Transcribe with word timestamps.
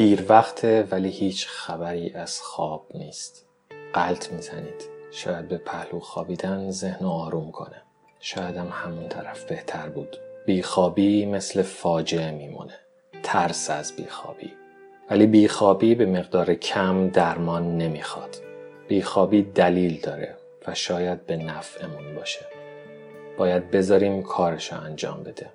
دیر 0.00 0.24
وقت 0.28 0.64
ولی 0.90 1.08
هیچ 1.08 1.46
خبری 1.48 2.12
از 2.14 2.40
خواب 2.40 2.86
نیست. 2.94 3.46
قلط 3.92 4.32
می‌زنید. 4.32 4.88
شاید 5.10 5.48
به 5.48 5.58
پهلو 5.58 6.00
خوابیدن 6.00 6.70
ذهن 6.70 7.06
آروم 7.06 7.50
کنه. 7.50 7.82
شاید 8.20 8.56
هم 8.56 8.68
همون 8.72 9.08
طرف 9.08 9.44
بهتر 9.44 9.88
بود. 9.88 10.16
بیخوابی 10.46 11.26
مثل 11.26 11.62
فاجعه 11.62 12.30
میمونه. 12.30 12.78
ترس 13.22 13.70
از 13.70 13.96
بیخوابی. 13.96 14.52
ولی 15.10 15.26
بیخوابی 15.26 15.94
به 15.94 16.06
مقدار 16.06 16.54
کم 16.54 17.08
درمان 17.08 17.78
نمی‌خواد. 17.78 18.36
بیخوابی 18.88 19.42
دلیل 19.42 20.00
داره 20.00 20.36
و 20.66 20.74
شاید 20.74 21.26
به 21.26 21.36
نفعمون 21.36 22.14
باشه. 22.14 22.46
باید 23.38 23.70
بذاریم 23.70 24.22
کارشو 24.22 24.82
انجام 24.82 25.22
بده. 25.22 25.50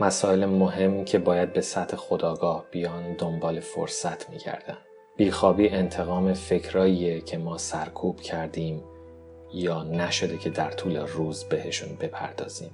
مسائل 0.00 0.46
مهم 0.46 1.04
که 1.04 1.18
باید 1.18 1.52
به 1.52 1.60
سطح 1.60 1.96
خداگاه 1.96 2.64
بیان 2.70 3.12
دنبال 3.12 3.60
فرصت 3.60 4.30
میگردن. 4.30 4.76
بیخوابی 5.16 5.68
انتقام 5.68 6.34
فکراییه 6.34 7.20
که 7.20 7.38
ما 7.38 7.58
سرکوب 7.58 8.20
کردیم 8.20 8.82
یا 9.54 9.82
نشده 9.82 10.38
که 10.38 10.50
در 10.50 10.70
طول 10.70 10.96
روز 10.96 11.44
بهشون 11.44 11.88
بپردازیم. 12.00 12.70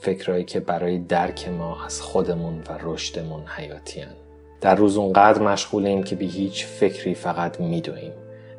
فکرایی 0.00 0.44
که 0.44 0.60
برای 0.60 0.98
درک 0.98 1.48
ما 1.48 1.84
از 1.84 2.02
خودمون 2.02 2.58
و 2.68 2.78
رشدمون 2.82 3.46
حیاتیان 3.46 4.14
در 4.60 4.74
روز 4.74 4.96
اونقدر 4.96 5.42
مشغولیم 5.42 6.02
که 6.02 6.16
به 6.16 6.24
هیچ 6.24 6.66
فکری 6.66 7.14
فقط 7.14 7.60
میدویم. 7.60 8.12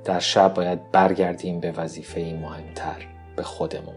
در 0.06 0.20
شب 0.20 0.54
باید 0.54 0.92
برگردیم 0.92 1.60
به 1.60 1.72
وظیفه 1.72 2.20
مهمتر 2.20 3.08
به 3.36 3.44
خودمون. 3.44 3.96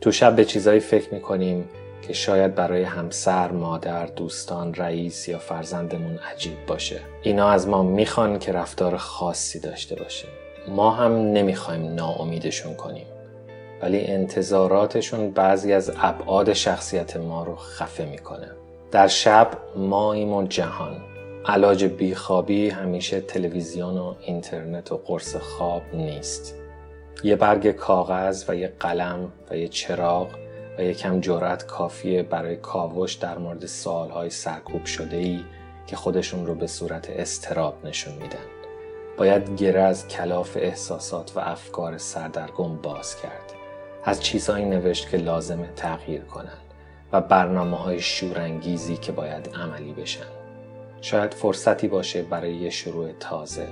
تو 0.00 0.12
شب 0.12 0.36
به 0.36 0.44
چیزایی 0.44 0.80
فکر 0.80 1.14
می‌کنیم 1.14 1.68
که 2.06 2.12
شاید 2.12 2.54
برای 2.54 2.82
همسر، 2.82 3.50
مادر، 3.50 4.06
دوستان، 4.06 4.74
رئیس 4.74 5.28
یا 5.28 5.38
فرزندمون 5.38 6.18
عجیب 6.32 6.66
باشه. 6.66 7.00
اینا 7.22 7.48
از 7.48 7.68
ما 7.68 7.82
می‌خوان 7.82 8.38
که 8.38 8.52
رفتار 8.52 8.96
خاصی 8.96 9.60
داشته 9.60 9.96
باشیم. 9.96 10.30
ما 10.68 10.90
هم 10.90 11.12
نمی‌خوایم 11.12 11.94
ناامیدشون 11.94 12.74
کنیم. 12.74 13.06
ولی 13.82 14.00
انتظاراتشون 14.06 15.30
بعضی 15.30 15.72
از 15.72 15.92
ابعاد 16.02 16.52
شخصیت 16.52 17.16
ما 17.16 17.44
رو 17.44 17.56
خفه 17.56 18.04
می‌کنه. 18.04 18.50
در 18.90 19.08
شب 19.08 19.48
ماییم 19.76 20.32
و 20.32 20.46
جهان. 20.46 20.96
علاج 21.46 21.84
بیخوابی 21.84 22.70
همیشه 22.70 23.20
تلویزیون 23.20 23.98
و 23.98 24.14
اینترنت 24.20 24.92
و 24.92 24.96
قرص 24.96 25.36
خواب 25.36 25.82
نیست. 25.94 26.54
یه 27.24 27.36
برگ 27.36 27.70
کاغذ 27.70 28.44
و 28.48 28.56
یه 28.56 28.72
قلم 28.80 29.32
و 29.50 29.56
یه 29.56 29.68
چراغ 29.68 30.28
و 30.78 30.82
یکم 30.82 31.20
جرأت 31.20 31.66
کافیه 31.66 32.22
برای 32.22 32.56
کاوش 32.56 33.14
در 33.14 33.38
مورد 33.38 33.66
سوالهای 33.66 34.30
سرکوب 34.30 34.84
شده 34.84 35.16
ای 35.16 35.44
که 35.86 35.96
خودشون 35.96 36.46
رو 36.46 36.54
به 36.54 36.66
صورت 36.66 37.10
استراب 37.10 37.86
نشون 37.86 38.14
میدن. 38.14 38.44
باید 39.16 39.56
گره 39.56 39.80
از 39.80 40.08
کلاف 40.08 40.56
احساسات 40.60 41.36
و 41.36 41.40
افکار 41.40 41.98
سردرگم 41.98 42.76
باز 42.76 43.20
کرد. 43.22 43.52
از 44.04 44.22
چیزهایی 44.22 44.64
نوشت 44.64 45.10
که 45.10 45.16
لازمه 45.16 45.68
تغییر 45.76 46.22
کنن 46.22 46.58
و 47.12 47.20
برنامه 47.20 47.76
های 47.76 48.00
شورانگیزی 48.00 48.96
که 48.96 49.12
باید 49.12 49.50
عملی 49.54 49.92
بشن. 49.92 50.26
شاید 51.00 51.34
فرصتی 51.34 51.88
باشه 51.88 52.22
برای 52.22 52.54
یه 52.54 52.70
شروع 52.70 53.12
تازه. 53.20 53.68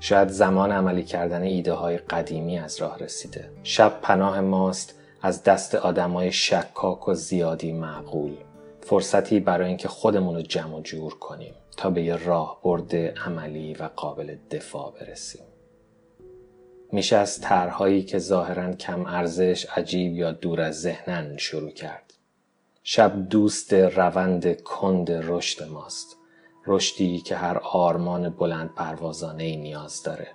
شاید 0.00 0.28
زمان 0.28 0.72
عملی 0.72 1.02
کردن 1.02 1.42
ایده 1.42 1.72
های 1.72 1.98
قدیمی 1.98 2.58
از 2.58 2.80
راه 2.80 2.98
رسیده. 2.98 3.50
شب 3.62 4.00
پناه 4.02 4.40
ماست 4.40 4.99
از 5.22 5.42
دست 5.42 5.74
آدمای 5.74 6.32
شکاک 6.32 7.08
و 7.08 7.14
زیادی 7.14 7.72
معقول. 7.72 8.36
فرصتی 8.80 9.40
برای 9.40 9.68
اینکه 9.68 9.88
خودمون 9.88 10.34
رو 10.34 10.42
جمع 10.42 10.76
و 10.76 10.80
جور 10.80 11.14
کنیم 11.14 11.54
تا 11.76 11.90
به 11.90 12.02
یه 12.02 12.16
راه 12.16 12.60
برده 12.64 13.14
عملی 13.26 13.74
و 13.74 13.90
قابل 13.96 14.36
دفاع 14.50 14.94
برسیم. 15.00 15.42
میشه 16.92 17.16
از 17.16 17.40
طرحهایی 17.40 18.02
که 18.02 18.18
ظاهرا 18.18 18.72
کم 18.72 19.06
ارزش 19.06 19.66
عجیب 19.76 20.14
یا 20.14 20.32
دور 20.32 20.60
از 20.60 20.80
ذهنن 20.80 21.36
شروع 21.36 21.70
کرد. 21.70 22.14
شب 22.82 23.28
دوست 23.28 23.72
روند 23.72 24.62
کند 24.62 25.10
رشد 25.10 25.68
ماست. 25.68 26.16
رشدی 26.66 27.18
که 27.18 27.36
هر 27.36 27.58
آرمان 27.58 28.28
بلند 28.28 28.74
پروازانه 28.74 29.44
ای 29.44 29.56
نیاز 29.56 30.02
داره. 30.02 30.28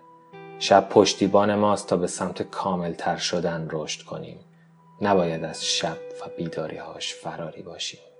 شب 0.60 0.90
پشتیبان 0.90 1.56
ماست 1.56 1.88
تا 1.88 1.98
به 1.98 2.08
سمت 2.08 2.42
کاملتر 2.42 3.18
شدن 3.18 3.68
رشد 3.72 4.02
کنیم. 4.02 4.40
نباید 5.02 5.44
از 5.44 5.66
شب 5.66 5.98
و 6.22 6.30
بیداری 6.38 6.78
هاش 6.78 7.14
فراری 7.14 7.62
باشیم. 7.62 8.15